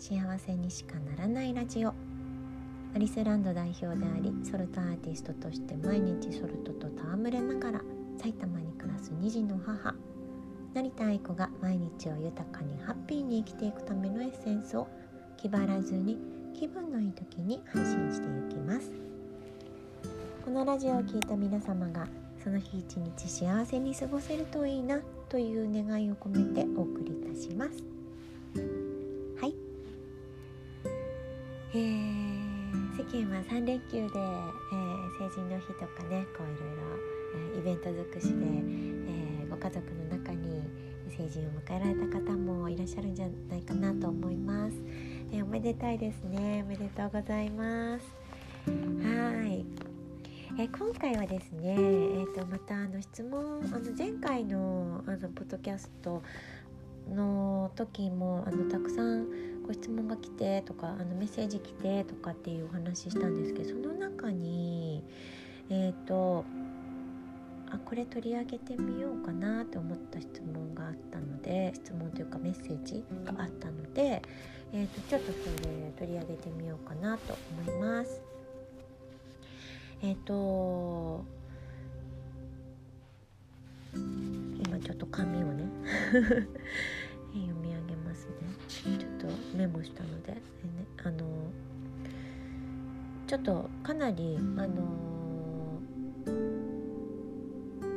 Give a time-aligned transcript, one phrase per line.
[0.00, 1.92] 幸せにしかならないラジオ。
[2.96, 7.82] アリスランド代表でありソルトアーティストとして毎日ソルトと戯れながら
[8.18, 9.94] 埼玉に暮らす2児の母。
[10.72, 14.88] 成田愛子が毎日を豊かにハッピーに生きていくためのエッセンスを
[15.36, 16.16] 気張らずに
[16.58, 18.90] 気分のいい時に配信していきます。
[20.42, 22.08] このラジオを聴いた皆様が
[22.42, 24.98] その日一日幸せに過ごせるといいな
[25.28, 27.99] という願いを込めてお送りいたします
[31.72, 36.82] えー、世間は3連休で、えー、成人の日とかねこういろいろ、
[37.54, 38.44] えー、イベント尽くしで、
[39.14, 40.68] えご家族の中に
[41.16, 44.76] 成人を迎えられた方もいらっしゃるんじゃないかなと思います、
[45.32, 46.64] えおめでたいですね。
[46.66, 48.04] おめでとうございます。
[48.66, 49.64] はい。
[50.58, 56.20] え今回はですね、えーと、またあの質問あの前回のあのポッドキャスト
[57.08, 65.04] の時もあのたくさんご質問が来てとかあのメッセージ来てとかっていうお話ししたんですけどその中に
[65.68, 66.44] えっ、ー、と
[67.70, 74.22] あこれ取り上げてみようかなと思った質問があったので質問というかメッセージがあったので、
[74.72, 78.20] えーとちょっとそれ取り上げてみようかなと思います。
[80.02, 81.24] えっ、ー、と
[83.94, 85.64] 今ちょっと紙をね
[89.60, 90.40] メモしたので、ね、
[91.04, 91.18] あの
[93.26, 94.68] ちょっとかなりあの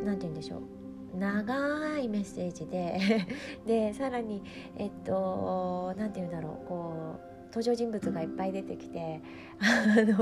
[0.05, 3.25] なんて言うんでしょう長いメッセージで
[3.65, 4.43] でさらに
[4.75, 9.21] えっと何て言うんだろうこう登場人物がいっぱい出てきて
[9.59, 10.17] あの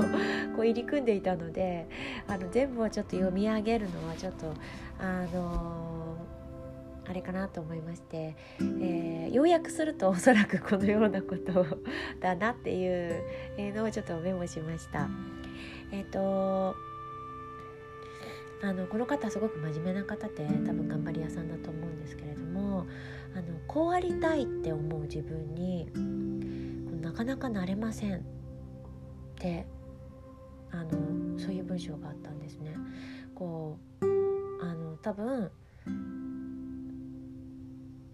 [0.54, 1.88] こう入り組んでいたので
[2.28, 4.52] あの全部をちょっと読み上げるのはちょっと
[5.00, 5.91] あの
[7.04, 11.66] あれかなと思いまして、えー、要約するとおそらくこのようなこと
[12.20, 15.08] だなっていうのをちょっとメモしました。
[15.90, 16.76] えっ、ー、と
[18.62, 22.86] あのこの方すごく真面目な方で多分頑張り屋さんだと思うんですけれども
[23.34, 25.90] あのこうありたいって思う自分に
[27.02, 28.20] なかなかなれませんっ
[29.36, 29.66] て
[30.70, 32.76] あのそういう文章があったんですね。
[33.34, 34.04] こう
[34.64, 35.50] あの多分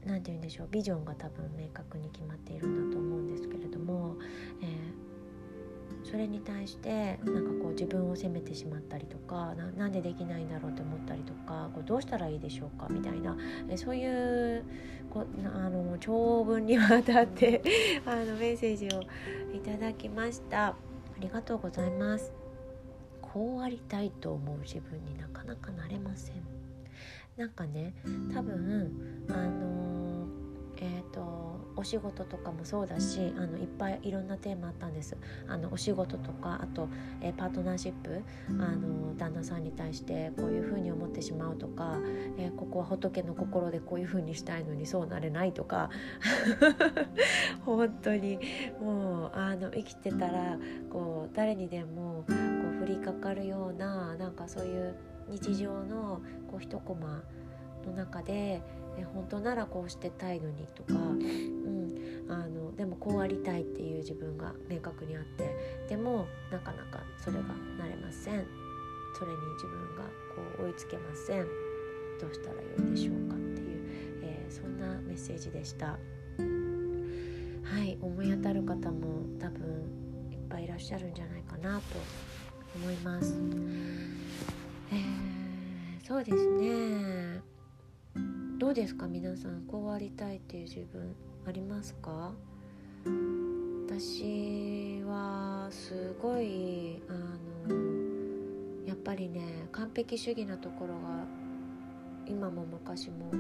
[0.09, 4.17] 何て言うんでしょうビジョンが多分明確に決まっているんだと思うんですけれども、
[4.63, 13.37] えー、それに対してなんかこう自分を責めてしまったりとかなんでできないんだろうって思ったりとかこうどうしたらいいでしょうかみたいな、
[13.69, 14.65] えー、そういう
[15.11, 17.63] こあの長文にわたって
[18.07, 19.03] あのメッセージを
[19.55, 20.69] いただきました。
[20.69, 22.33] ありがとうございます。
[23.21, 26.58] こうありたいと思う自分になかなかなれません。
[27.39, 27.95] なんかね
[28.35, 30.27] 多分あの
[30.77, 35.17] えっ、ー、とお仕事とかもそうだしあのいっぱいいろんなテーマあったんです。
[35.47, 36.89] あのお仕事とかあと、
[37.21, 41.99] えー、パートナーシップあの旦那さんに対してこういうふうに思ってしまうとか、
[42.37, 45.91] えー、ここは仏の心でこういうふうにしたいのにそうなれないとか
[47.65, 48.41] 本当に
[48.81, 50.59] もうあの生きてたら
[50.91, 52.35] こう誰にでもこ
[52.81, 54.97] う降りかかるようななんかそういう
[55.29, 57.23] 日常のこう一コマ
[57.87, 58.63] の中で
[58.99, 67.43] え本当ならこうしてたいのにとか、うん、あのでもこうありたいっていう自分が明確にあってでもなかなかそれが
[67.79, 68.47] なれません。
[69.19, 70.03] それに自分が
[70.35, 71.47] こう追いつけません。
[72.21, 75.87] どうしたらよいでしょうかっていう、えー、そんなメッセージでした。
[75.87, 79.61] はい思い当たる方も多分
[80.31, 81.85] いっぱいいらっしゃるんじゃないかなと
[82.77, 83.35] 思います。
[84.91, 87.41] えー、そうですね。
[88.59, 89.07] どうですか？
[89.07, 91.15] 皆さんこうありたいっていう自分
[91.47, 92.33] ありますか？
[93.87, 97.13] 私はすごいあ
[97.69, 97.75] の
[98.87, 101.25] やっぱりね完璧主義なところが
[102.27, 103.31] 今も昔も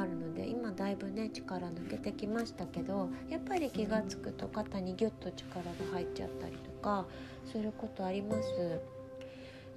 [0.00, 7.06] あるので今だいぶね力抜けてきましたけどやっぱり気が付くと肩にギュッと力が入っちゃったりとか
[7.50, 8.48] することあります。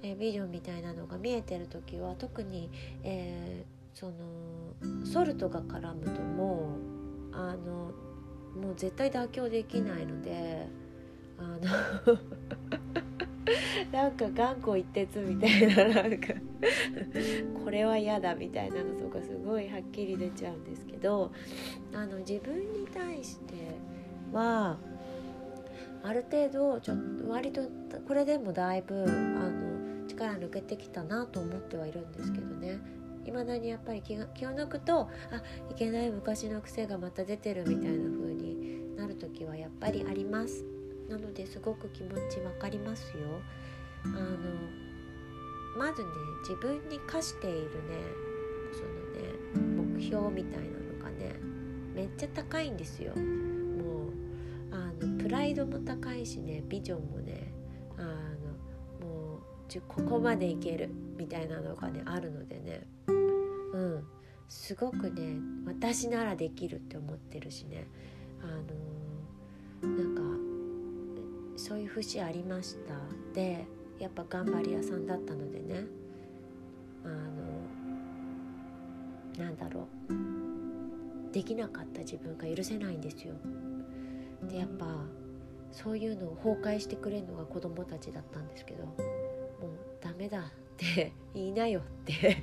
[0.02, 2.70] えビジョンみたいなのが見えてる時は特に、
[3.02, 4.12] えーその
[5.04, 6.76] ソルトが絡むとも
[7.32, 7.92] うあの
[8.60, 10.66] もう絶対妥協できないので
[11.38, 12.18] あの
[13.92, 16.34] なんか頑固一徹みたいな なんか
[17.64, 21.30] これは嫌だみたいなのとかすごいはっきり出ちゃうんですけど
[21.92, 23.54] あの自分に対して
[24.32, 24.78] は
[26.02, 27.62] ある程度ちょっと割と
[28.06, 29.71] これでもだいぶあの
[30.14, 32.80] 力抜けてきたなと思ってはいるんですけどね。
[33.24, 35.08] いまだにやっぱり気が気を抜くとあ
[35.70, 40.64] いけない昔の癖がまた出てるみたいな風になる時はやっぱりあります。
[41.08, 43.40] なのですごく気持ち分かりますよ。
[44.04, 44.16] あの
[45.78, 46.08] まずね
[46.48, 47.70] 自分に課しているね
[48.72, 50.66] そのね目標みたいな
[50.98, 51.36] のがね
[51.94, 53.14] めっちゃ高いんですよ。
[53.14, 54.10] もう
[54.72, 57.41] あのプライドも高いしねビジョンもね
[59.80, 62.86] もうここまでいけるみたいなのがねあるのでね。
[63.06, 63.12] う
[63.78, 64.04] ん。
[64.48, 65.36] すごくね
[65.66, 67.86] 私ならできるって思ってるしね。
[68.42, 68.46] あ
[69.86, 70.20] のなんか
[71.56, 72.92] そういう節ありました。
[73.32, 73.66] で
[73.98, 75.86] やっぱ頑張り屋さんだったのでね。
[77.04, 77.14] あの
[79.44, 80.14] なんだろう。
[81.32, 83.32] できなかった自分が許せないんですよ。
[84.50, 84.86] でやっぱ
[85.70, 89.21] そういうのを崩壊してくれるのが子供たちだったんですけど。
[90.02, 90.42] ダメだっ
[90.76, 92.36] て 言いなよって。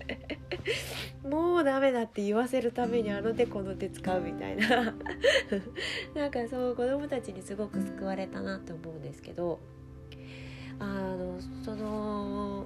[1.29, 4.95] もうダメだって言わせるためにあの手この手使うみたいな。
[6.15, 9.59] なんかそう子供たちにすごく救われたなと思うんですけど
[10.79, 12.65] あのその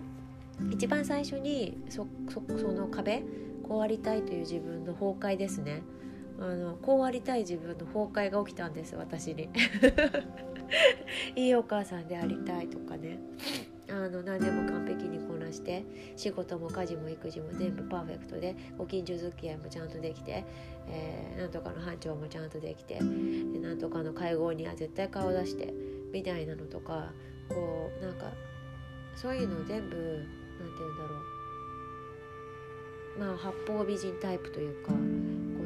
[0.72, 2.42] 一番最初にそそ
[2.72, 3.24] の壁
[3.64, 5.82] こうありたいという自分の崩壊ですね。
[6.40, 9.50] あのこうありたい自分の崩壊が起きたんです私に。
[11.36, 13.20] いいお母さんでありたいとかね
[13.94, 15.86] あの何でも完璧にこなして
[16.16, 20.44] 仕事も家事も育児も全部パーフェクトでご近所付き合いもちゃんとできて、
[20.88, 23.02] えー、なんとかの班長もちゃんとできてで
[23.60, 25.72] なんとかの会合には絶対顔出して
[26.12, 27.12] みたいなのとか
[27.50, 28.32] こうなんか
[29.16, 31.34] そういうの全部何て言うんだろう。
[33.20, 34.98] まあ八方美人タイプというかこ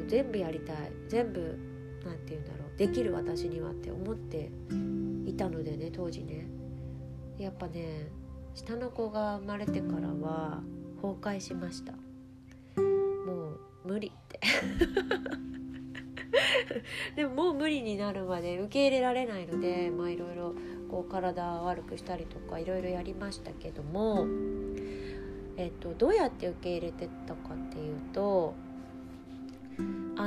[0.06, 0.92] う全部やりたい。
[1.08, 1.58] 全部
[2.04, 2.78] 何て言うんだろう。
[2.78, 4.50] できる私にはって思って
[5.24, 6.46] いたのでね当時ね。
[7.38, 8.10] やっぱね
[8.58, 10.62] 下の子が生まれてからは
[11.00, 11.92] 崩壊しました。
[11.92, 14.40] もう無理って。
[17.14, 20.54] でももう無理になるまで受け入れられないのでまあいろいろ
[20.90, 24.26] こう体を悪くしたりとかいろいろやりましたけども、
[25.56, 28.54] えっと、どうやって受け入れてったかっていうと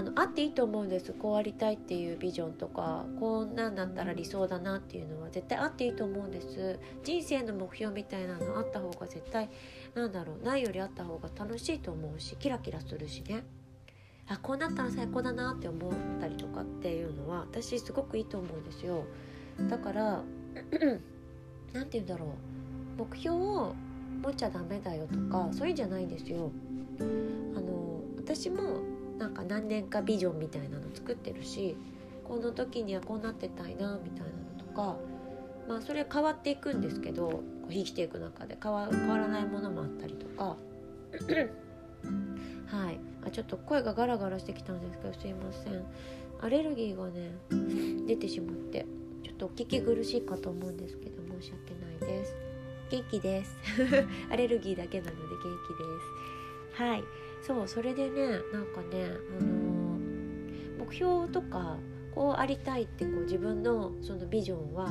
[0.01, 1.13] あのあっていいと思うんです。
[1.13, 6.80] こうありたいっていうビジョンとかこんなんだったら理想だなっていうのは絶対あっていいと思うんです。
[7.03, 9.48] 人生の目標みたいなのあった方が絶対
[9.94, 13.44] なんだろうないよりあった方が楽しいと思うしキラキラするしね。
[14.27, 19.03] あこうなったら最高だなって思ったりとかっていうのは私すごくいいと思うんですよ。
[19.69, 20.24] だから
[21.74, 22.30] 何て言うんだろう。
[22.98, 23.75] 目標を
[24.24, 26.51] 持っちゃダメだよとかそういうんじゃないんですよ。
[27.00, 27.03] あ
[27.62, 28.90] の私も
[29.21, 31.77] なんか何年かビジョンみたいなの作ってるし
[32.23, 34.97] この時にはこうなってたいなみたいなのとか
[35.69, 40.57] まあそれ変わっていくんですけど生きていく中で変わ変わらないものもあったりとか。
[42.65, 43.00] はい。
[43.23, 45.83] あちょっと声がガラガラしてきたんですけどすいません。
[46.41, 47.35] アレルギーがね
[48.07, 48.88] 出てしまって
[49.24, 52.33] ちょっとお聞き苦しいかと思うんですけど申し訳ないです。
[52.89, 53.56] 元気です。
[54.31, 55.83] アレルギーだけなので元気で
[56.27, 56.40] す
[56.81, 57.03] はい
[57.45, 61.77] そうそれでねなんかね、あのー、目標とか
[62.13, 64.89] こうありたいってこう自分のそのビジョンは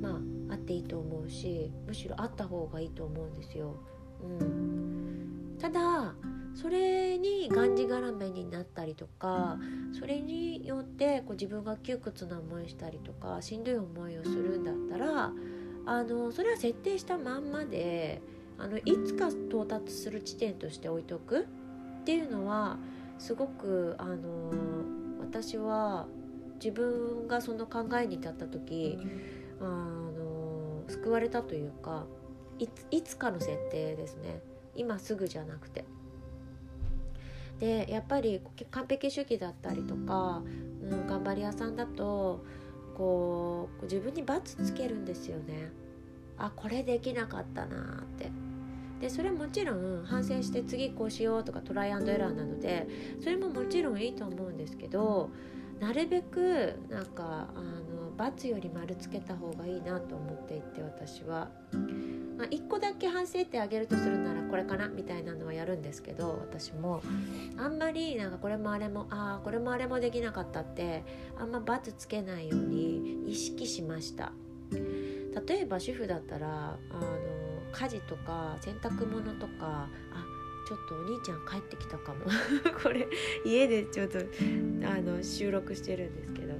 [0.00, 0.20] ま
[0.50, 3.76] ああっていいと思うしむしろあった方がいいと思うんですよ。
[4.20, 6.14] うん、ただ
[6.54, 9.58] それにがんじがらめになったりとか
[9.96, 15.32] それによってこう自分が窮屈な思いしたりとかしんどい思いをするんだったら
[15.86, 18.20] あのそれは設定したまんまで
[18.58, 22.78] あのいつか到達する地点として置いとくっていうのは
[23.18, 24.18] すごくあの
[25.20, 26.06] 私は
[26.56, 28.98] 自分がその考えに至った時
[29.60, 32.04] あの救われたというか
[32.90, 34.40] いつかの設定ですね
[34.74, 35.84] 今すぐじゃなくて。
[37.60, 40.42] でやっぱり完璧主義だったりとか、
[40.80, 42.44] うん、頑張り屋さんだと
[42.96, 45.72] こう自分に罰つけるんですよね。
[46.36, 48.30] あこれできなかったなって
[49.00, 52.88] でそれはもちろん反省して次こうしようとかトライアンドエラーなので
[53.22, 55.30] それももちろんいいと思うんですけど
[55.80, 61.48] なるべくなんかあの罰より丸つけた方がいいなと思っていて私は。
[62.38, 67.02] まあ、1個だけ反省点あげるとするならこれかなみたいなのはやるんですけど私も
[67.56, 71.02] あんまりなんかこれもあれもああこれもあれもできなかったって
[71.36, 74.32] あんま罰つけないように意識しました
[74.70, 77.37] 例えば主婦だったらあの
[77.72, 80.24] 家事とか洗濯物とかあ
[80.68, 82.26] ちょっとお兄ちゃん帰ってきたかも。
[82.82, 83.08] これ
[83.44, 86.54] 家でちょっとあの収録してるんですけど。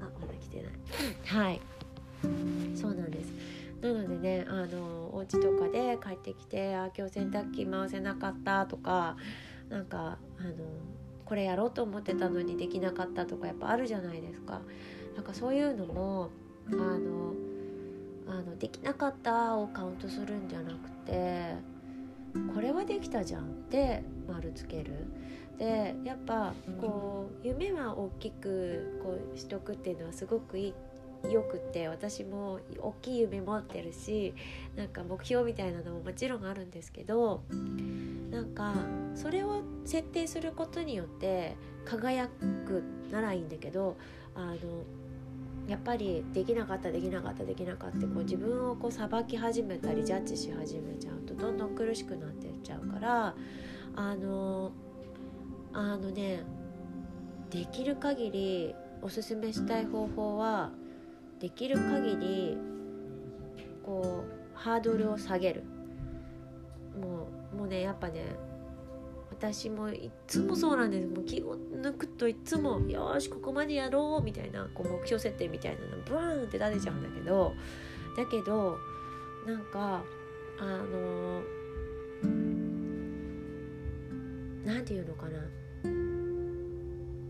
[0.00, 0.72] あまだ来てない。
[1.26, 1.60] はい。
[2.74, 3.32] そうなんです。
[3.82, 9.16] なのでねあのお家とかで帰ってきて「あ今日洗濯機回せなかった」とか
[9.68, 10.54] なんかあの
[11.24, 14.62] これやろうと思ってたのにできなかったとかやっぱあるじゃないですか。
[15.18, 16.30] なんかそういうのも
[16.70, 17.34] あの
[18.28, 21.54] あのできなかったをカウントするんじゃなくて
[22.54, 24.92] これはできたじゃんって丸つける。
[25.58, 30.68] でやっぱこう夢は大きくこうしとくっていうのはすごくい
[31.28, 34.34] いよくて私も大きい夢持ってるし
[34.76, 37.42] なんか目標みたいなのももちろんあるんですけど
[38.30, 38.72] なんか
[39.16, 43.96] それを設定することによって輝くならいいんだけど
[44.38, 44.56] あの
[45.68, 53.34] やっぱりできなかったできなかったできなかったこう自分をこう裁き始めたりジャッジし始めちゃうとどんどん苦しくなっていっちゃうから
[53.94, 54.72] あの
[55.74, 56.42] あのね
[57.50, 60.70] できる限りおすすめしたい方法は
[61.38, 62.56] できる限り
[63.84, 65.64] こうハードルを下げる。
[67.00, 68.24] もうもうねやっぱね
[69.30, 71.06] 私もいつもそうなんです。
[71.06, 77.52] もう気を抜くといつも「よしここまでやろう」みたいなこう目標設定みたいなのブワーンって出せちゃうんだけど
[78.16, 78.78] だけど
[79.46, 80.02] なんか
[80.58, 81.42] あの
[84.64, 85.38] 何て言うのかな。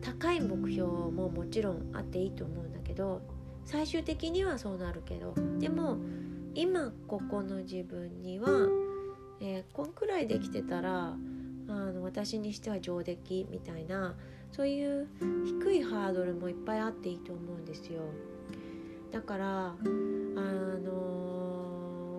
[0.00, 3.20] 高い目標ももちろんあっていいと思うんだけど
[3.64, 5.98] 最終的にはそうなるけどでも
[6.54, 8.48] 今ここの自分には、
[9.40, 11.14] えー、こんくらいできてたら
[11.68, 14.14] あの私にしては上出来みたいな
[14.50, 15.06] そういう
[15.60, 18.00] 低いハードルもいっぱいあっていいと思うんですよ。
[19.12, 19.74] だからあ
[20.84, 20.92] の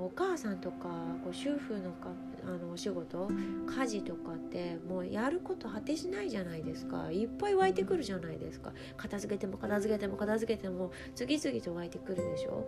[0.06, 0.90] お母さんとか
[1.24, 2.10] こう主婦のか
[2.44, 3.30] あのお仕事
[3.68, 7.12] 家事とかってもうやること果てしないじゃないですか。
[7.12, 8.74] いっぱい湧いてくるじゃないですか。
[8.98, 12.68] 片付けても片付けても片付けても次々と湧いてくるでしょ。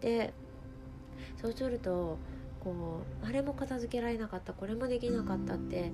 [0.00, 0.32] で
[1.40, 2.18] そうすると
[2.62, 5.92] こうあれも片付けられなかったこれもできなかったって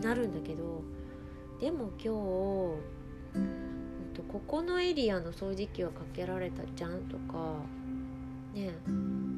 [0.00, 0.84] なるんだけど
[1.60, 2.98] でも今日
[4.28, 7.62] ここのエリアの掃除機はかけられたじゃんとか
[8.54, 8.72] ね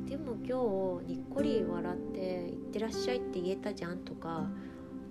[0.07, 4.47] でも今日にっこり笑って「いってらっしゃい」って言えたじゃんとか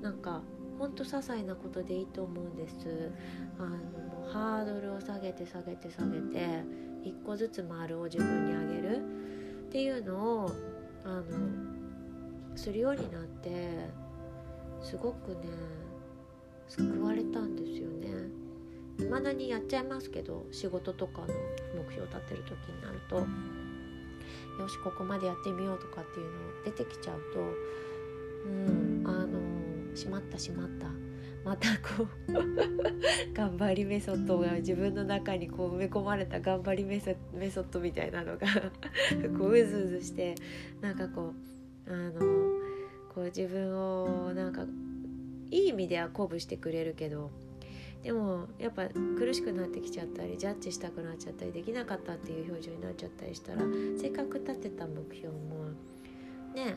[0.01, 0.41] なんか
[0.77, 3.11] ほんと些細なことでいいと思うんです。
[3.57, 6.63] あのもうハードルを下げて下げて下げて
[7.03, 8.97] 一個ずつ丸を自分にあげる
[9.67, 10.51] っていうのを
[11.03, 11.23] あの
[12.55, 13.89] するようになって
[14.81, 15.49] すごくね
[16.67, 18.09] 救われたんですよね。
[18.97, 26.31] 未だにやっちゃいますけど仕事とかの目標を立てる時になるとよしここまでやってみようとかっていうの
[26.65, 27.39] 出てきちゃうと
[28.45, 30.87] うんあのしまったしまった。
[31.49, 38.45] またこう頑張りメソッドが自分の中にこう埋め込まれた頑張りメソメソッドみたいなのが
[39.35, 40.35] こううずうずして
[40.79, 41.33] なんかこ
[41.87, 42.19] うあの
[43.11, 44.63] こう自分をなんか
[45.49, 47.31] いい意味では鼓舞してくれるけど
[48.03, 53.63] でもやっぱ苦しくなってきちゃったりジャッジしたくなっちゃったりできなかったっていう表情になっちゃったりしたら
[53.99, 55.71] せっかく立てた目標も
[56.53, 56.75] ね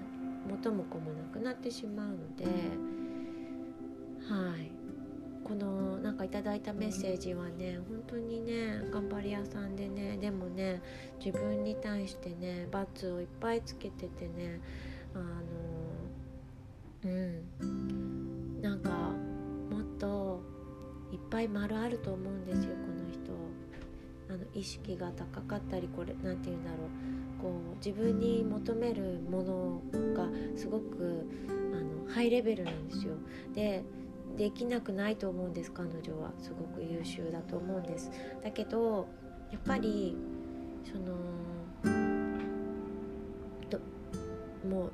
[0.49, 2.47] 元も子もなくなってしまうので
[4.29, 4.71] はい。
[5.45, 10.81] このなんかいただいたメッセージはね本当にね頑張り屋さんでねでもね
[11.23, 14.61] 自分に対してね罰をいっぱいつけててね
[15.14, 15.25] あの
[17.05, 18.62] うん。
[18.62, 18.91] なんか
[19.71, 20.41] もっと
[21.12, 23.33] いっぱい丸あると思うんですよこの人。
[24.31, 27.43] あの意識が高かったりこれ何て言うんだろう。
[27.43, 29.83] こう自分に求めるもの
[30.14, 33.14] がすごくあのハイレベルなんですよ。
[33.52, 33.83] で
[34.37, 38.11] できなくないと思うんです彼女はすごく優秀だと思うんです。
[38.43, 39.09] だけど
[39.51, 40.17] やっぱり
[40.85, 41.15] その
[44.69, 44.93] もう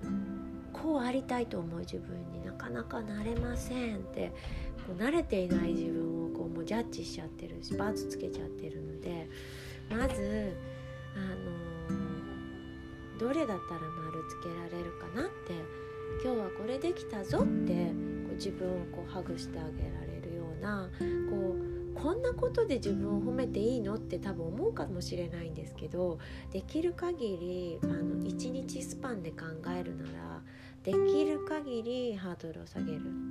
[0.73, 4.33] こうありたいと思う自分になかなかなれませんって
[4.87, 9.28] こう慣れていない自分をこうもうジャッジしちゃってるしバツつけちゃってるので
[9.90, 10.57] まず
[11.16, 11.21] あ
[11.90, 15.52] の、どれだったら丸つけられるかなって
[16.23, 17.92] 今日はこれできたぞって
[18.38, 20.88] 自分をこうハグしてあげられるような
[21.30, 26.18] こうこんなことで自分を褒めていいのって多分思うかもしれないんですけど
[26.52, 30.42] できる限りあの1日スパンで考えるなら
[30.85, 33.27] できる限りハードルを下げる。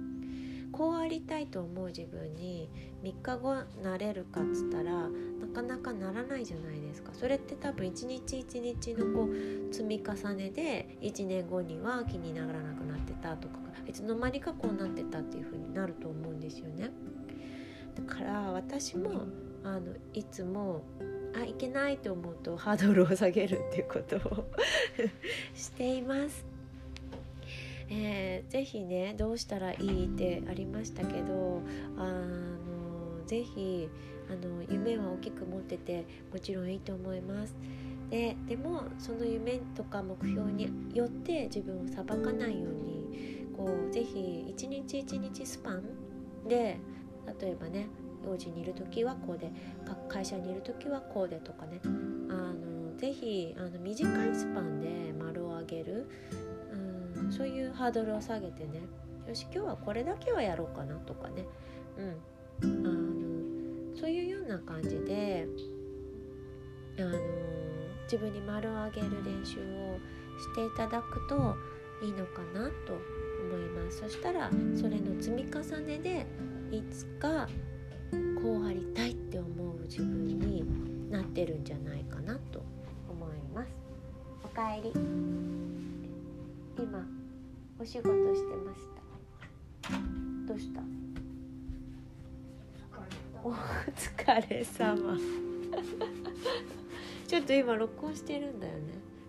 [0.72, 2.70] こうありたいと思う自分に
[3.04, 13.56] 3日後なれるかっつったらなかなかならないじゃないですかそれって多分一日一日のこう積み重ねで1年後には気にならなくなってたとか
[13.88, 16.92] いつの間にかこうなってたっていう風になると思うんですよね。
[17.96, 19.24] だから私も
[19.64, 20.84] あのいつも
[21.34, 24.46] あいけないと思うとハードルを下げるっていうことを
[25.56, 26.57] しています。
[27.90, 31.62] えー、ぜひねどうしたらいいってありましたけど
[31.98, 33.90] あのぜひ
[34.30, 37.56] あの夢は大きく持っててもちろんいいと思います。
[38.10, 45.84] ででもその夢とか目標によって自分を裁かないようにこうぜひ一日一日スパン
[46.48, 46.78] で
[47.42, 47.88] 例えばね
[48.26, 49.52] 幼児にいる時はこうで
[50.08, 51.88] 会社にいる時はこうでとかねあ
[52.54, 56.10] のぜひあの短いスパンで丸を上げる
[57.30, 58.82] そういうハードルを下げてね。
[59.28, 61.46] よし今日はこれだけはやろうかなとかね、
[61.98, 62.16] うん、
[62.64, 65.46] あのそういうような感じで
[66.98, 67.12] あの
[68.04, 70.00] 自分に丸を上げる練習を
[70.40, 71.56] していただくと
[72.02, 74.00] いいのかなと思います。
[74.00, 76.26] そしたらそれの積み重ねで
[76.72, 77.50] いつか
[78.42, 80.64] こうありたいって思う自分に
[81.12, 82.64] なってるんじゃないかなと
[83.10, 83.70] 思います。
[84.44, 85.37] おかえり。
[87.80, 88.80] お仕事してまし
[89.84, 89.92] た。
[90.48, 90.82] どうした？
[93.44, 95.16] お疲れ様。
[97.28, 98.80] ちょっと今録音してるんだよね。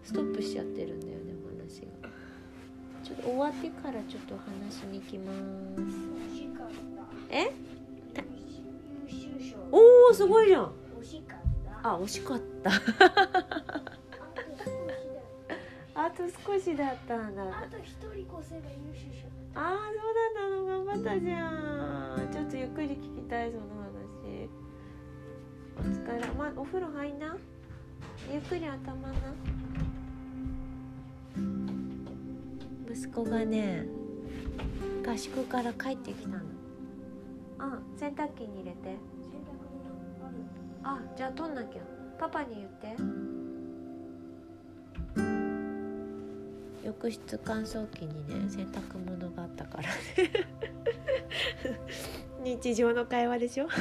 [0.02, 1.88] ストップしちゃってるんだよねお話が。
[3.04, 5.36] ちょっと終わってからちょっとお話しに行きます。
[7.30, 7.52] え？
[9.70, 10.72] おおすごいじゃん。
[11.82, 12.70] あ惜しかった。
[12.70, 12.72] あ
[16.18, 17.42] と少しだったんだ。
[17.44, 19.28] あと一人越せば優秀賞。
[19.54, 20.66] ああそうだったの。
[20.66, 22.28] 頑張ったじゃん。
[22.32, 24.50] ちょっとゆっくり聞きたいその話。
[25.78, 26.26] お疲れ。
[26.32, 27.36] まお風呂入んな？
[28.32, 29.14] ゆっくり頭な。
[32.90, 33.86] 息子がね
[35.06, 36.40] 合宿から帰ってきたの。
[37.60, 38.96] あ洗濯機に入れて。
[40.82, 41.82] あじゃあ取んなきゃ。
[42.18, 42.96] パパに言って
[46.84, 49.88] 浴室乾燥機にね洗濯物があったからね。
[52.44, 53.68] 日常の会話でしょ？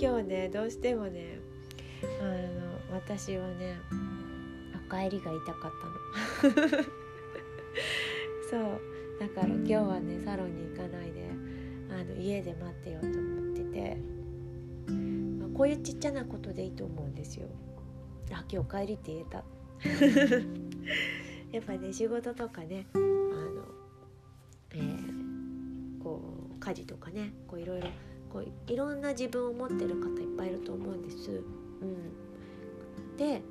[0.00, 1.40] 今日ねどうしてもね
[2.20, 3.76] あの私はね
[4.88, 5.72] お帰りが言いたかっ
[6.42, 6.84] たの。
[8.50, 8.80] そう。
[9.20, 11.30] だから今日はねサロンに行かないで
[11.90, 13.96] あの家で待ってようと思ってて、
[15.40, 17.46] まあ、こういうちっちゃなことでいいと思うんですよ。
[18.32, 19.44] あ今日お帰りって言えた
[21.52, 23.04] やっぱね仕事とかねあの、
[24.72, 25.24] えー
[26.04, 26.20] こ
[26.54, 27.88] う家事とかねこういろいろ
[28.30, 31.42] こういろんな自分を持ってる方いっぱいいると思うんです。
[31.80, 33.42] うん、で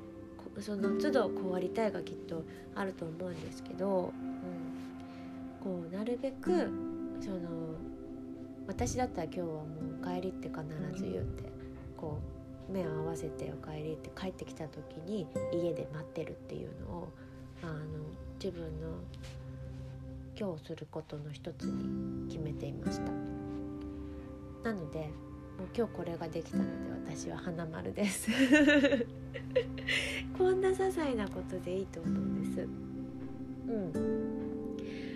[0.60, 2.44] その都度こうありたいがきっと
[2.76, 4.12] あると思うんですけど、
[5.62, 6.68] うん、こうなるべく
[7.20, 7.38] その
[8.68, 9.64] 私だったら今日はも
[10.00, 11.50] う帰りって必ず言って
[11.96, 12.33] こう
[12.68, 17.08] 目を合わせて「お帰り」って帰ってきた時に家で待ってるっていうのを
[17.62, 17.74] あの
[18.42, 18.88] 自分の
[20.38, 23.12] 今日することの一つに決めていました。
[24.64, 25.10] なので
[25.58, 26.70] もう今日これができたので
[27.12, 28.28] 私は花丸です。
[30.36, 32.68] こんな些細なことでいいと思うんです。
[33.68, 33.72] う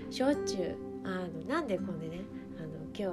[0.06, 0.11] ん。
[0.11, 2.20] しょっちゅうあのなんでこんでね
[2.58, 3.08] あの今日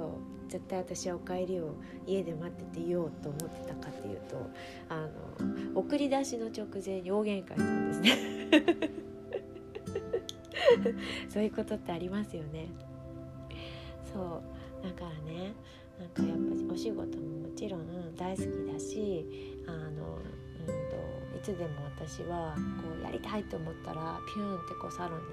[0.48, 1.74] 絶対私はお帰りを
[2.06, 4.50] 家で待ってて言おうと思ってたかっていうと
[4.88, 5.06] あ
[5.74, 8.90] の送り出しの直前に大喧嘩したんですね。
[11.28, 12.68] そういうことってありますよね。
[14.12, 14.56] そう。
[14.82, 15.54] だからね
[15.98, 19.24] なんかやっぱお仕事ももちろん大好きだし
[19.66, 20.72] あの、うんと、
[21.38, 25.24] いつでも私はこうやりたいと思ったらピューンってこうサロンに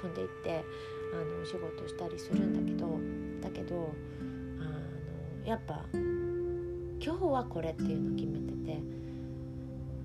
[0.00, 0.64] 飛んでいって
[1.12, 2.98] あのお仕事したりするんだけど
[3.42, 3.92] だけど
[5.44, 5.84] やっぱ
[7.04, 8.80] 今日はこれっていうのを決めてて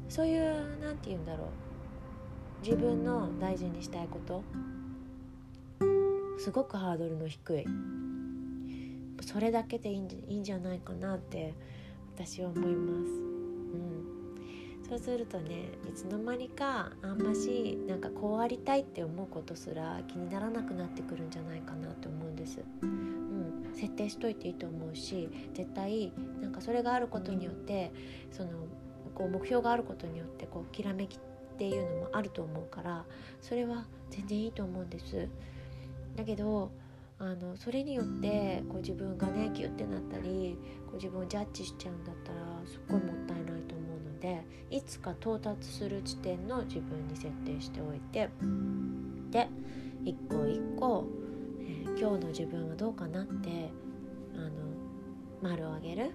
[0.10, 4.44] そういうなんて言うんだろう自分の大事にしたいこと
[6.40, 7.66] すごくハードルの低い
[9.22, 11.54] それだけでいいんじゃないかなって
[12.16, 13.12] 私は思います。
[13.12, 14.06] うん、
[14.90, 22.64] そうするとねいつの間にかあんましなんかこうありたいって思うことすら気にならなくなってくるんじゃないかなって思うんです。
[23.78, 26.12] 設定しといていいと思うし絶対
[26.42, 27.92] なんかそれがあることによって
[28.32, 28.50] その
[29.16, 31.20] こう目標があることによってこうきらめきっ
[31.58, 33.06] ていうのもあると思うから
[33.42, 35.28] それは全然いいと思うんです。
[36.16, 36.72] だけど
[37.20, 48.30] あのそれによってこう自分がねギュッてなったりこう自分をジャッジしちゃうんだったらすっごいもったいないと思うのでいつか到達する地点の自分に設定しておいて
[49.32, 49.50] で
[50.06, 51.06] 一個一個、
[52.00, 53.72] 今日の自分はどうかなって
[54.36, 54.52] あの
[55.42, 56.12] 丸をあげる？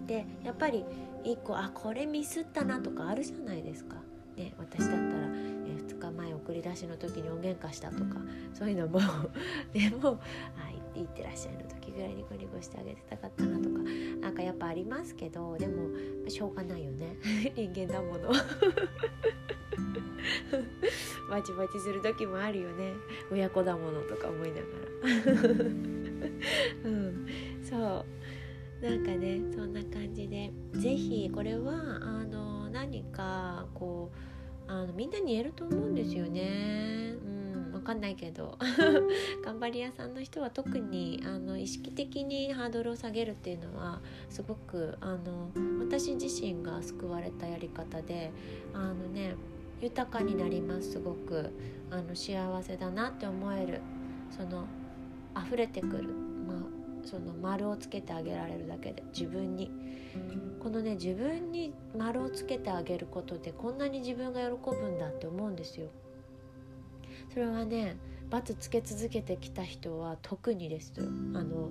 [0.00, 0.84] うん、でやっぱり
[1.24, 3.96] 一個あこれミスったなとかあるじゃないですか。
[4.36, 8.16] ね、私だったら、えー、2日前送り出しの時にお喧嘩したとか
[8.52, 8.98] そういうのも
[9.72, 10.18] でも
[10.58, 13.78] 「あいいってらっしゃい」の時ぐらいニコニコしてあげてたかったなとか
[14.20, 15.88] なんかやっぱありますけどでも
[16.28, 17.16] しょうがないよね
[17.54, 18.32] 人間だもの
[21.28, 22.94] バチバチする時もあるよね。
[23.30, 25.64] 親子だものとか思いながら。
[26.84, 27.26] うん。
[27.62, 28.04] そう。
[28.84, 30.52] なんかねそんな感じで。
[30.74, 34.10] 是非これはあの何かこ
[34.68, 37.14] うあのみんなに言えると思うんですよね。
[37.24, 38.58] うん、わかんないけど。
[39.44, 48.32] 頑張り屋さんの人は特にあの意識的にハードルを下げるっていうのはすごくあの私自身が救われたやり方で
[48.72, 49.36] あのね
[49.80, 50.92] 豊かになります。
[50.92, 51.50] すごく
[51.90, 53.80] あの幸せだなって思える。
[54.30, 54.66] その
[55.36, 56.08] 溢れてくる、
[56.46, 56.56] まあ、
[57.04, 59.02] その丸をつけてあげられるだけで。
[59.12, 59.70] 自分に。
[60.60, 65.88] このね自分に丸をつけてあげることでこんなに自分が喜ぶんだって思うんですよ。
[67.32, 67.96] それはね
[68.30, 70.92] 罰つけ続けてきた人は特にです。
[70.98, 71.70] あの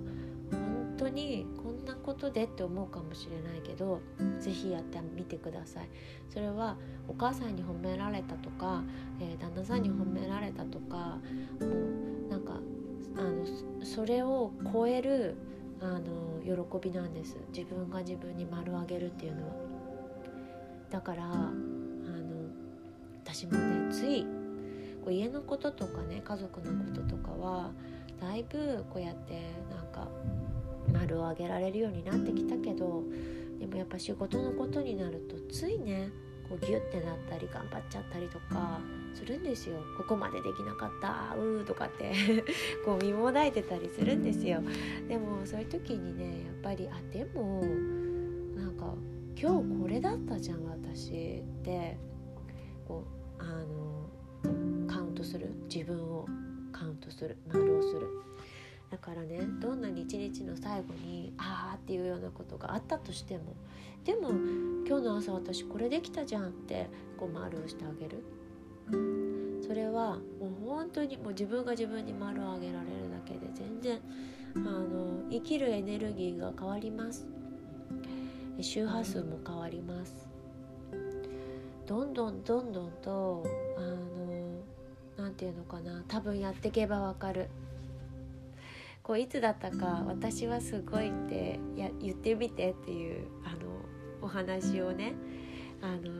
[1.04, 4.00] 当にこんなことでって思うかもしれないけど
[4.40, 5.88] 是非やってみてください。
[6.30, 6.76] それは
[7.08, 8.82] お母さんに褒められたとか、
[9.20, 11.18] えー、旦那さんに褒められたとか
[11.60, 11.66] も
[12.26, 12.60] うなんか
[13.16, 13.44] あの
[13.84, 15.36] それを超える
[15.80, 17.36] あの喜びなんです。
[17.54, 19.54] 自分が自分に丸をあげるっていうのは。
[20.90, 21.52] だからあの
[23.22, 24.26] 私もねつい
[25.10, 27.72] 家のこととかね家族のこととかは
[28.20, 30.08] だいぶこうやってなんか
[30.92, 33.02] 丸をあげられるようになってきたけど
[33.58, 36.10] でもやっぱ仕事のことになるとついね
[36.48, 38.78] こうギュッてなったり頑張っちゃったりとか
[39.14, 39.76] するんですよ。
[39.96, 42.12] ここまでできなかったうーとかって
[42.84, 44.60] こう身もだいてたりするんですよ。
[45.08, 47.62] でもそういう時にねやっぱりあでも
[48.56, 48.94] なんか
[49.40, 51.12] 今日これだったじゃん私。
[51.38, 51.96] って
[52.86, 53.02] こ
[53.38, 55.48] うあのカウントする。
[55.72, 56.26] 自分を
[56.72, 57.36] カウントする。
[57.48, 58.06] 丸をする。
[58.90, 63.54] だからねどんなに一日の最後にああっていうようなことがあったとしても
[64.04, 64.30] でも
[64.86, 68.22] 今日の朝私これできたじゃんってこう丸をしてあげる。
[69.66, 73.98] それはもう本当にもう自分が自分に丸をあげられるだけで全然
[74.56, 77.26] あの生きるエネルギーが変わります。
[78.60, 80.28] 周波数も変わります。
[81.86, 83.44] どんどんどんどんと
[83.76, 87.48] あのなんていうのかな多分やっていけばわかる。
[89.04, 93.56] こういつだったか「私はすごい」ってや言ってみてっていうあの
[94.22, 95.12] お話をね
[95.82, 96.10] あの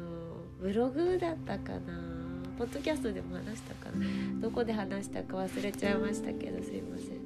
[0.61, 2.14] ブログだったかな。
[2.57, 4.07] ポッドキャストでも話したかな。
[4.40, 7.18] どこで話したか忘れちゃいましたけどすいません。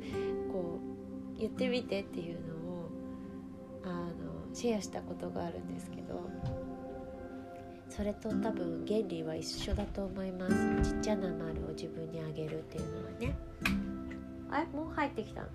[0.50, 0.78] こ
[1.36, 2.90] う言ってみてっていうのを
[3.84, 6.30] あのシェアしたことがあるんですけど
[7.90, 10.92] それと多分原理は一緒だと思います。
[10.92, 13.47] ちっちゃな丸を自分にあげるっていうのはね。
[14.50, 14.66] あれ？
[14.66, 15.48] もう入ってきたの？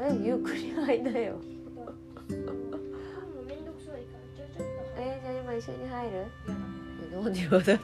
[0.00, 1.36] えゆっくり入んなよ。
[4.96, 6.16] えじゃあ今一緒に入る？
[6.16, 6.24] や。
[7.10, 7.78] だなんでよだっていう。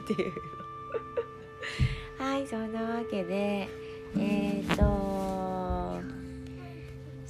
[2.19, 3.67] のはいそんなわけで
[4.17, 5.99] えっ、と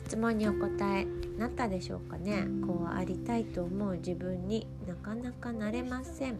[0.05, 1.05] 質問にお答え
[1.39, 2.45] なったでしょうかね？
[2.65, 6.37] こうありたいと思う自分になかなかなれません。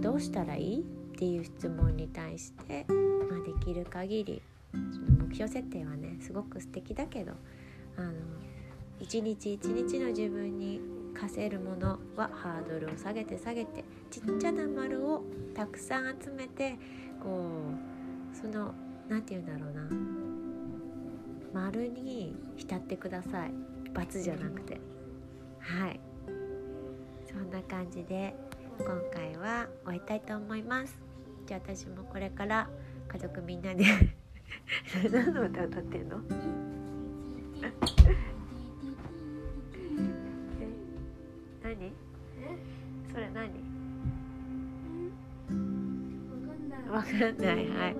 [0.00, 0.84] どうしたらいい？
[1.16, 4.42] っていう質問に対して、まあ、できる限り
[4.74, 7.32] 目標設定はねすごく素敵だけど
[7.96, 8.12] あの
[9.00, 10.78] 一日一日の自分に
[11.18, 15.22] 課せるものはハードルを下げて下げてちっちゃな丸を
[15.54, 16.76] たくさん集めて
[17.22, 17.50] こ
[18.32, 18.74] うその
[19.08, 20.16] 何て言うんだろうな。
[21.54, 23.50] 丸に浸ってください
[23.94, 24.78] ×じゃなくて。
[25.58, 26.00] はい。
[27.26, 28.34] そんな感じで
[28.78, 31.05] 今回は終えたいと思います。
[31.46, 32.68] じゃあ私もこれから
[33.08, 33.84] 家族みんなで
[35.10, 36.18] 何の歌歌ってんの？
[41.62, 41.86] 何？
[41.86, 41.92] え？
[43.12, 43.50] それ何？
[46.90, 47.68] わかんない。
[47.68, 47.96] はい。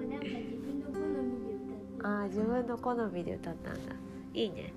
[2.02, 3.80] あー自分の好みで歌ったんだ。
[4.34, 4.72] いいね。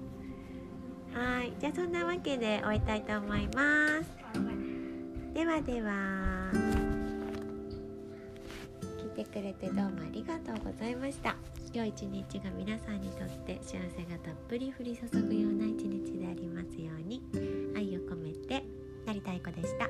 [1.14, 1.54] はい。
[1.60, 4.12] じゃあそんなわけで終えたいと思います。
[5.34, 6.89] ではでは
[9.24, 11.36] てくれてどうもありがとうございました。
[11.74, 17.22] 今日一日が皆さんにとって幸せがたっぷり降り注ぐような一日でありますように。
[17.76, 18.64] 愛を込めて
[19.06, 19.90] なりたい子でした。